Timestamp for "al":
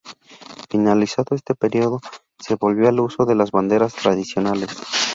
2.89-2.99